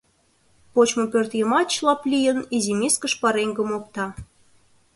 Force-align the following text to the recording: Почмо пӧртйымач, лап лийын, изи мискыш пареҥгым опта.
Почмо 0.73 1.05
пӧртйымач, 1.11 1.71
лап 1.85 2.01
лийын, 2.11 2.39
изи 2.55 2.73
мискыш 2.79 3.13
пареҥгым 3.21 3.69
опта. 3.77 4.05